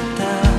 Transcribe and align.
kita 0.00 0.49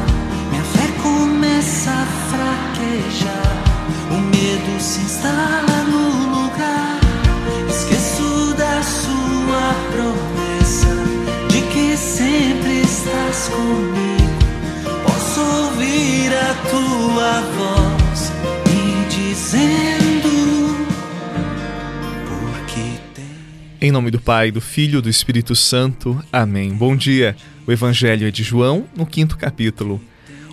Em 23.84 23.90
nome 23.90 24.12
do 24.12 24.22
Pai, 24.22 24.52
do 24.52 24.62
Filho 24.62 25.00
e 25.00 25.02
do 25.02 25.10
Espírito 25.10 25.56
Santo. 25.56 26.24
Amém. 26.32 26.72
Bom 26.72 26.96
dia. 26.96 27.36
O 27.66 27.72
Evangelho 27.72 28.28
é 28.28 28.30
de 28.30 28.44
João, 28.44 28.86
no 28.96 29.08
quinto 29.08 29.36
capítulo. 29.36 30.00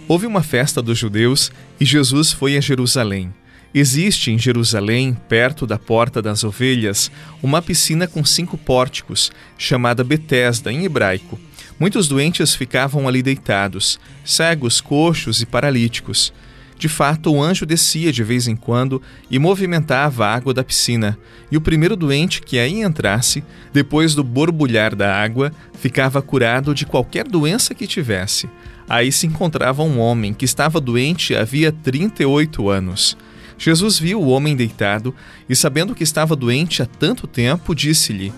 Houve 0.09 0.25
uma 0.25 0.43
festa 0.43 0.81
dos 0.81 0.97
judeus 0.97 1.53
e 1.79 1.85
Jesus 1.85 2.33
foi 2.33 2.57
a 2.57 2.61
Jerusalém. 2.63 3.31
Existe 3.75 4.31
em 4.31 4.39
Jerusalém, 4.39 5.15
perto 5.29 5.67
da 5.67 5.79
Porta 5.79 6.23
das 6.23 6.43
Ovelhas, 6.43 7.11
uma 7.43 7.61
piscina 7.61 8.07
com 8.07 8.25
cinco 8.25 8.57
pórticos, 8.57 9.31
chamada 9.59 10.03
Betesda 10.03 10.73
em 10.73 10.87
hebraico. 10.87 11.39
Muitos 11.79 12.09
doentes 12.09 12.55
ficavam 12.55 13.07
ali 13.07 13.23
deitados, 13.23 14.01
cegos, 14.25 14.81
coxos 14.81 15.43
e 15.43 15.47
paralíticos. 15.47 16.33
De 16.79 16.89
fato, 16.89 17.33
o 17.33 17.43
anjo 17.43 17.67
descia 17.67 18.13
de 18.13 18.23
vez 18.23 18.47
em 18.47 18.55
quando 18.55 19.03
e 19.29 19.39
movimentava 19.39 20.27
a 20.27 20.35
água 20.35 20.55
da 20.55 20.63
piscina, 20.63 21.19
e 21.51 21.57
o 21.57 21.61
primeiro 21.61 21.97
doente 21.97 22.41
que 22.41 22.59
aí 22.59 22.83
entrasse, 22.83 23.43
depois 23.73 24.15
do 24.15 24.23
borbulhar 24.23 24.95
da 24.95 25.13
água, 25.13 25.53
ficava 25.75 26.23
curado 26.23 26.73
de 26.73 26.87
qualquer 26.87 27.27
doença 27.27 27.75
que 27.75 27.87
tivesse. 27.87 28.49
Aí 28.89 29.11
se 29.11 29.27
encontrava 29.27 29.83
um 29.83 29.99
homem 29.99 30.33
que 30.33 30.45
estava 30.45 30.81
doente 30.81 31.35
havia 31.35 31.73
38 31.73 32.71
anos. 32.71 33.17
Jesus 33.59 33.99
viu 33.99 34.21
o 34.21 34.29
homem 34.29 34.55
deitado 34.55 35.13
e, 35.49 35.57
sabendo 35.57 35.97
que 35.97 36.05
estava 36.05 36.37
doente 36.37 36.81
há 36.81 36.87
tanto 36.87 37.27
tempo, 37.27 37.75
disse-lhe: 37.75 38.33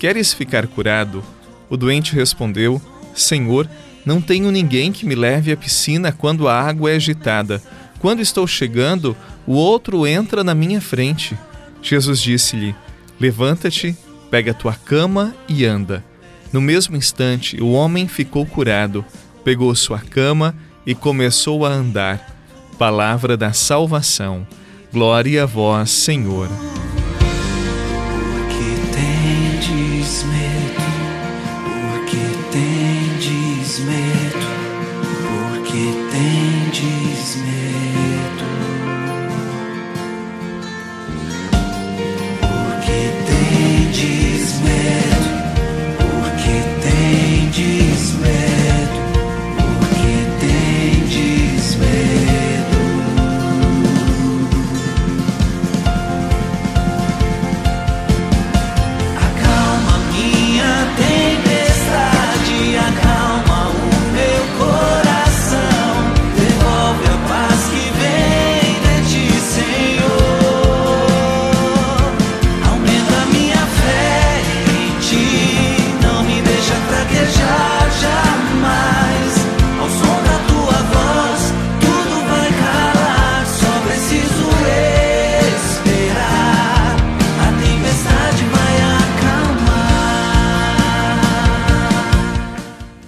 Queres 0.00 0.34
ficar 0.34 0.66
curado? 0.66 1.22
O 1.70 1.76
doente 1.76 2.12
respondeu: 2.12 2.82
Senhor, 3.14 3.70
não 4.04 4.20
tenho 4.20 4.50
ninguém 4.50 4.92
que 4.92 5.06
me 5.06 5.14
leve 5.14 5.52
à 5.52 5.56
piscina 5.56 6.12
quando 6.12 6.46
a 6.48 6.60
água 6.60 6.90
é 6.90 6.96
agitada. 6.96 7.62
Quando 8.04 8.20
estou 8.20 8.46
chegando, 8.46 9.16
o 9.46 9.54
outro 9.54 10.06
entra 10.06 10.44
na 10.44 10.54
minha 10.54 10.78
frente. 10.78 11.34
Jesus 11.80 12.20
disse-lhe: 12.20 12.76
Levanta-te, 13.18 13.96
pega 14.30 14.50
a 14.50 14.54
tua 14.54 14.74
cama 14.74 15.34
e 15.48 15.64
anda. 15.64 16.04
No 16.52 16.60
mesmo 16.60 16.96
instante, 16.96 17.58
o 17.62 17.72
homem 17.72 18.06
ficou 18.06 18.44
curado, 18.44 19.02
pegou 19.42 19.74
sua 19.74 20.00
cama 20.00 20.54
e 20.84 20.94
começou 20.94 21.64
a 21.64 21.70
andar. 21.70 22.36
Palavra 22.78 23.38
da 23.38 23.54
salvação. 23.54 24.46
Glória 24.92 25.44
a 25.44 25.46
vós, 25.46 25.90
Senhor. 25.90 26.50
Porque 27.18 28.64
tendes 28.92 30.24
medo, 30.24 30.53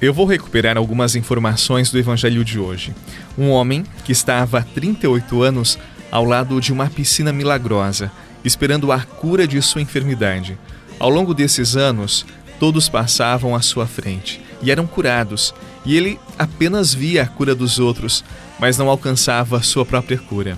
Eu 0.06 0.14
vou 0.14 0.24
recuperar 0.24 0.76
algumas 0.76 1.16
informações 1.16 1.90
do 1.90 1.98
evangelho 1.98 2.44
de 2.44 2.60
hoje. 2.60 2.94
Um 3.36 3.50
homem 3.50 3.84
que 4.04 4.12
estava 4.12 4.60
há 4.60 4.62
38 4.62 5.42
anos 5.42 5.76
ao 6.12 6.24
lado 6.24 6.60
de 6.60 6.72
uma 6.72 6.88
piscina 6.88 7.32
milagrosa, 7.32 8.12
esperando 8.44 8.92
a 8.92 9.00
cura 9.00 9.48
de 9.48 9.60
sua 9.60 9.82
enfermidade. 9.82 10.56
Ao 11.00 11.10
longo 11.10 11.34
desses 11.34 11.76
anos, 11.76 12.24
todos 12.60 12.88
passavam 12.88 13.56
à 13.56 13.60
sua 13.60 13.84
frente 13.84 14.40
e 14.62 14.70
eram 14.70 14.86
curados, 14.86 15.52
e 15.84 15.96
ele 15.96 16.20
apenas 16.38 16.94
via 16.94 17.24
a 17.24 17.26
cura 17.26 17.52
dos 17.52 17.80
outros, 17.80 18.24
mas 18.60 18.78
não 18.78 18.88
alcançava 18.88 19.56
a 19.56 19.62
sua 19.62 19.84
própria 19.84 20.18
cura. 20.18 20.56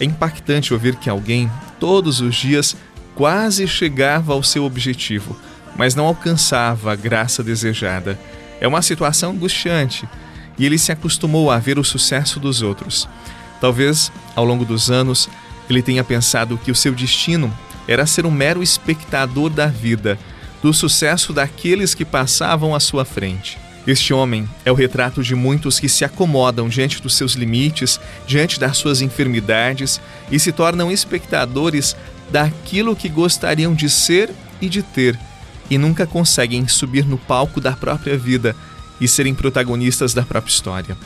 É 0.00 0.04
impactante 0.04 0.74
ouvir 0.74 0.96
que 0.96 1.08
alguém, 1.08 1.48
todos 1.78 2.20
os 2.20 2.34
dias, 2.34 2.74
quase 3.14 3.68
chegava 3.68 4.32
ao 4.32 4.42
seu 4.42 4.64
objetivo, 4.64 5.38
mas 5.76 5.94
não 5.94 6.06
alcançava 6.06 6.92
a 6.92 6.96
graça 6.96 7.40
desejada. 7.40 8.18
É 8.60 8.68
uma 8.68 8.82
situação 8.82 9.32
angustiante 9.32 10.08
e 10.58 10.66
ele 10.66 10.78
se 10.78 10.92
acostumou 10.92 11.50
a 11.50 11.58
ver 11.58 11.78
o 11.78 11.84
sucesso 11.84 12.38
dos 12.38 12.60
outros. 12.60 13.08
Talvez, 13.60 14.12
ao 14.36 14.44
longo 14.44 14.64
dos 14.64 14.90
anos, 14.90 15.28
ele 15.68 15.82
tenha 15.82 16.04
pensado 16.04 16.58
que 16.58 16.70
o 16.70 16.74
seu 16.74 16.92
destino 16.92 17.52
era 17.88 18.06
ser 18.06 18.26
um 18.26 18.30
mero 18.30 18.62
espectador 18.62 19.50
da 19.50 19.66
vida, 19.66 20.18
do 20.62 20.72
sucesso 20.74 21.32
daqueles 21.32 21.94
que 21.94 22.04
passavam 22.04 22.74
à 22.74 22.80
sua 22.80 23.04
frente. 23.04 23.58
Este 23.86 24.12
homem 24.12 24.46
é 24.64 24.70
o 24.70 24.74
retrato 24.74 25.22
de 25.22 25.34
muitos 25.34 25.80
que 25.80 25.88
se 25.88 26.04
acomodam 26.04 26.68
diante 26.68 27.00
dos 27.00 27.16
seus 27.16 27.32
limites, 27.32 27.98
diante 28.26 28.60
das 28.60 28.76
suas 28.76 29.00
enfermidades 29.00 30.00
e 30.30 30.38
se 30.38 30.52
tornam 30.52 30.92
espectadores 30.92 31.96
daquilo 32.30 32.94
que 32.94 33.08
gostariam 33.08 33.74
de 33.74 33.88
ser 33.88 34.30
e 34.60 34.68
de 34.68 34.82
ter, 34.82 35.18
e 35.70 35.78
nunca 35.78 36.06
conseguem 36.06 36.66
subir 36.66 37.06
no 37.06 37.16
palco 37.16 37.60
da 37.60 37.72
própria 37.72 38.18
vida 38.18 38.56
e 39.00 39.08
serem 39.08 39.34
protagonistas 39.34 40.12
da 40.12 40.22
própria 40.22 40.52
história. 40.52 40.98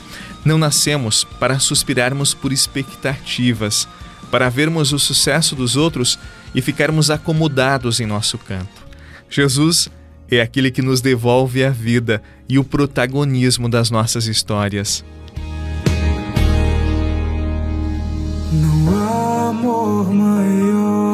Não 0.43 0.57
nascemos 0.57 1.23
para 1.39 1.59
suspirarmos 1.59 2.33
por 2.33 2.51
expectativas, 2.51 3.87
para 4.29 4.49
vermos 4.49 4.91
o 4.91 4.99
sucesso 4.99 5.55
dos 5.55 5.77
outros 5.77 6.19
e 6.53 6.61
ficarmos 6.61 7.09
acomodados 7.09 7.99
em 7.99 8.05
nosso 8.05 8.37
canto. 8.37 8.85
Jesus 9.29 9.89
é 10.29 10.41
aquele 10.41 10.71
que 10.71 10.81
nos 10.81 11.01
devolve 11.01 11.63
a 11.63 11.69
vida 11.69 12.21
e 12.49 12.57
o 12.59 12.63
protagonismo 12.63 13.69
das 13.69 13.91
nossas 13.91 14.25
histórias. 14.27 15.05
Não 18.51 18.89
há 18.95 19.49
amor 19.49 20.13
maior, 20.13 21.11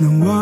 não 0.00 0.39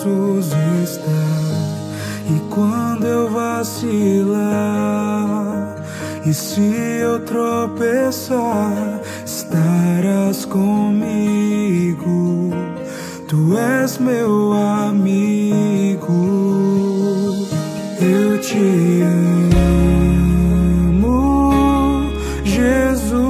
braços 0.00 0.46
está. 0.82 1.28
E 2.28 2.40
quando 2.48 3.06
eu 3.06 3.30
vacilar, 3.30 4.36
e 6.24 6.32
se 6.32 6.60
eu 7.00 7.20
tropeçar, 7.20 9.00
estarás 9.24 10.44
comigo. 10.44 11.30
Tu 13.28 13.56
és 13.58 13.98
meu 13.98 14.52
amigo, 14.52 16.12
eu 18.00 18.38
te 18.40 19.02
amo, 20.88 22.12
Jesus, 22.44 23.26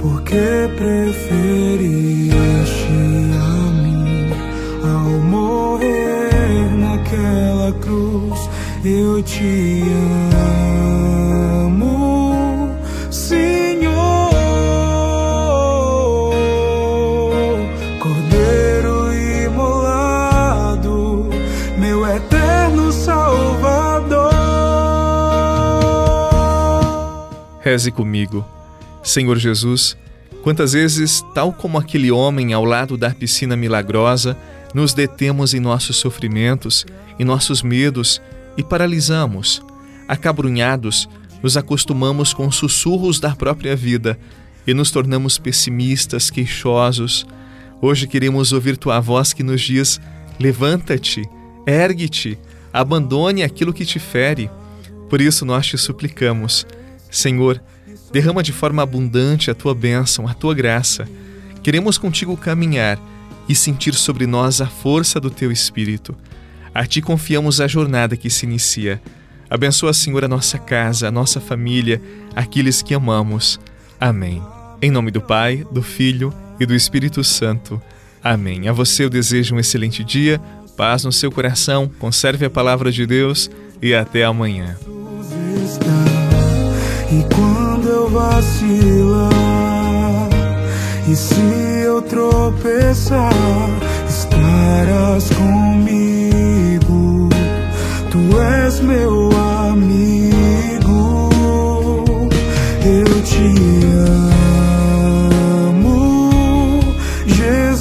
porque 0.00 0.68
preferiste 0.76 1.80
eu 9.20 9.24
te 9.24 9.82
amo, 11.66 12.74
Senhor. 13.10 14.30
Cordeiro 17.98 19.12
imolado, 19.44 21.28
meu 21.78 22.06
eterno 22.06 22.90
Salvador. 22.90 24.30
Reze 27.60 27.90
comigo, 27.90 28.42
Senhor 29.02 29.36
Jesus. 29.36 29.98
Quantas 30.42 30.72
vezes, 30.72 31.22
tal 31.34 31.52
como 31.52 31.76
aquele 31.76 32.10
homem 32.10 32.54
ao 32.54 32.64
lado 32.64 32.96
da 32.96 33.10
piscina 33.10 33.54
milagrosa, 33.54 34.34
nos 34.72 34.94
detemos 34.94 35.52
em 35.52 35.60
nossos 35.60 35.98
sofrimentos, 35.98 36.86
em 37.18 37.24
nossos 37.24 37.62
medos, 37.62 38.22
e 38.60 38.62
paralisamos. 38.62 39.62
Acabrunhados, 40.06 41.08
nos 41.42 41.56
acostumamos 41.56 42.34
com 42.34 42.46
os 42.46 42.56
sussurros 42.56 43.18
da 43.18 43.34
própria 43.34 43.74
vida 43.74 44.20
e 44.66 44.74
nos 44.74 44.90
tornamos 44.90 45.38
pessimistas, 45.38 46.28
queixosos. 46.28 47.26
Hoje 47.80 48.06
queremos 48.06 48.52
ouvir 48.52 48.76
tua 48.76 49.00
voz 49.00 49.32
que 49.32 49.42
nos 49.42 49.62
diz: 49.62 49.98
levanta-te, 50.38 51.22
ergue-te, 51.66 52.38
abandone 52.70 53.42
aquilo 53.42 53.72
que 53.72 53.86
te 53.86 53.98
fere. 53.98 54.50
Por 55.08 55.22
isso 55.22 55.46
nós 55.46 55.66
te 55.66 55.78
suplicamos, 55.78 56.66
Senhor, 57.10 57.62
derrama 58.12 58.42
de 58.42 58.52
forma 58.52 58.82
abundante 58.82 59.50
a 59.50 59.54
tua 59.54 59.74
bênção, 59.74 60.28
a 60.28 60.34
tua 60.34 60.54
graça. 60.54 61.08
Queremos 61.62 61.96
contigo 61.96 62.36
caminhar 62.36 63.00
e 63.48 63.54
sentir 63.54 63.94
sobre 63.94 64.26
nós 64.26 64.60
a 64.60 64.66
força 64.66 65.18
do 65.18 65.30
teu 65.30 65.50
espírito. 65.50 66.14
A 66.74 66.86
ti 66.86 67.02
confiamos 67.02 67.60
a 67.60 67.66
jornada 67.66 68.16
que 68.16 68.30
se 68.30 68.46
inicia. 68.46 69.00
Abençoa, 69.48 69.92
Senhor, 69.92 70.24
a 70.24 70.28
nossa 70.28 70.58
casa, 70.58 71.08
a 71.08 71.10
nossa 71.10 71.40
família, 71.40 72.00
aqueles 72.34 72.82
que 72.82 72.94
amamos. 72.94 73.58
Amém. 74.00 74.40
Em 74.80 74.90
nome 74.90 75.10
do 75.10 75.20
Pai, 75.20 75.66
do 75.72 75.82
Filho 75.82 76.32
e 76.58 76.64
do 76.64 76.74
Espírito 76.74 77.24
Santo. 77.24 77.82
Amém. 78.22 78.68
A 78.68 78.72
você 78.72 79.04
eu 79.04 79.10
desejo 79.10 79.54
um 79.54 79.58
excelente 79.58 80.04
dia, 80.04 80.40
paz 80.76 81.04
no 81.04 81.12
seu 81.12 81.32
coração, 81.32 81.90
conserve 81.98 82.44
a 82.44 82.50
palavra 82.50 82.92
de 82.92 83.04
Deus 83.04 83.50
e 83.82 83.94
até 83.94 84.24
amanhã. 84.24 84.76
E 87.10 87.34
quando 87.34 87.88
eu 87.88 88.08
vacilar, 88.08 89.30
e 91.10 91.16
se 91.16 91.40
eu 91.84 92.00
tropeçar, 92.02 93.32